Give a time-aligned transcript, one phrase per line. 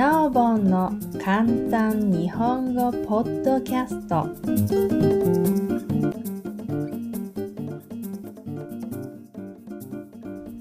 [0.00, 4.26] なおぼんの簡単日本語ポッドキャスト。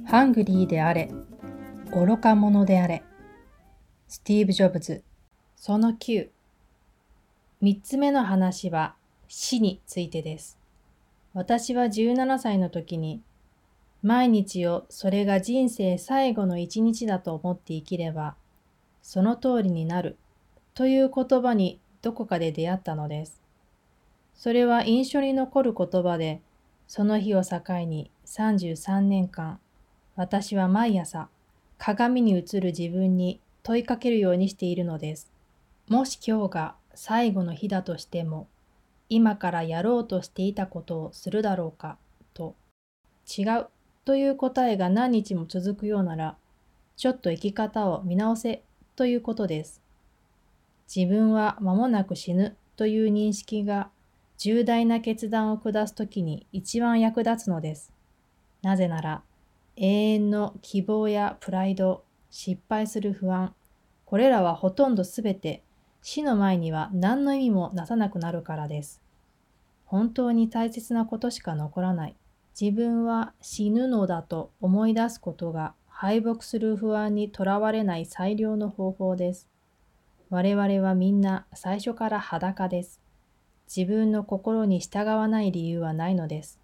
[0.06, 1.10] ハングリーであれ
[1.94, 3.02] 愚か者であれ。
[4.10, 5.06] スティーブ・ジョブズ
[5.56, 6.28] その9
[7.62, 8.96] 3つ目の話は
[9.30, 10.60] 死についてです。
[11.34, 13.22] 私は17歳の時に
[14.04, 18.36] 毎日をそれが人生最後の一日だと思って生きれば
[19.02, 20.18] その通りになる
[20.74, 23.42] という言葉にどこかで出会ったのです。
[24.36, 26.42] それは印象に残る言葉で
[26.88, 29.60] その日を境に33年間
[30.16, 31.30] 私は毎朝
[31.78, 35.32] 鏡に映る自分に問いかけるようにしているのです。
[35.88, 38.48] もし今日が最後の日だとしても、
[39.08, 41.98] 今からやろうとしていたことをするだろうか、
[42.34, 42.56] と。
[43.26, 43.68] 違う
[44.04, 46.36] という答えが何日も続くようなら、
[46.98, 48.62] ちょっと生き方を見直せ
[49.00, 49.82] ということです。
[50.94, 53.92] 自分は間もなく死ぬという認識が
[54.38, 57.94] 重大な決断を下すときに一番役立つのです。
[58.62, 59.24] なぜなら、
[59.78, 63.56] 永遠の希望やプライド、失敗する不安、
[64.04, 65.64] これらはほとんどすべて
[66.02, 69.02] 死の前には何の意味もなさなくなるからです。
[69.86, 72.18] 本当に大切なことしか残らない。
[72.60, 79.50] 自分は死ぬのだと思い出すことが敗北する不安にとらわれない最良の方法です。
[80.30, 83.02] 我々はみんな最初から裸です。
[83.68, 86.58] 自分の心に従わない理由はないのです。